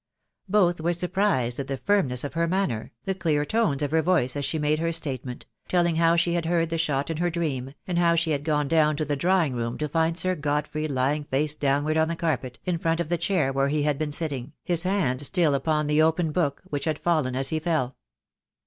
Both 0.49 0.81
were 0.81 0.93
surprised 0.93 1.59
at 1.59 1.67
the 1.67 1.77
firmness 1.77 2.23
of 2.23 2.33
her 2.33 2.47
manner, 2.47 2.91
the 3.05 3.13
clear 3.13 3.45
tones 3.45 3.83
of 3.83 3.91
her 3.91 4.01
voice 4.01 4.35
as 4.35 4.43
she 4.43 4.57
made 4.57 4.79
her 4.79 4.91
statement, 4.91 5.45
telling 5.67 5.97
how 5.97 6.15
she 6.15 6.33
had 6.33 6.47
heard 6.47 6.69
the 6.71 6.79
shot 6.79 7.11
in 7.11 7.17
her 7.17 7.29
dream, 7.29 7.75
and 7.85 7.99
how 7.99 8.15
she 8.15 8.31
had 8.31 8.43
gone 8.43 8.67
down 8.67 8.95
to 8.95 9.05
the 9.05 9.15
drawing 9.15 9.53
room 9.53 9.77
to 9.77 9.87
find 9.87 10.17
Sir 10.17 10.33
Godfrey 10.33 10.87
lying 10.87 11.25
face 11.25 11.53
downward 11.53 11.97
on 11.97 12.07
the 12.07 12.15
carpet, 12.15 12.57
in 12.65 12.79
front 12.79 12.99
of 12.99 13.09
the 13.09 13.17
chair 13.19 13.53
where 13.53 13.69
he 13.69 13.83
had 13.83 13.99
been 13.99 14.11
sitting, 14.11 14.53
his 14.63 14.81
hand 14.85 15.21
still 15.23 15.53
upon 15.53 15.85
the 15.85 16.01
open 16.01 16.31
book, 16.31 16.63
which 16.71 16.85
had 16.85 16.97
fallen 16.97 17.35
as 17.35 17.49
he 17.49 17.59
fell. 17.59 17.95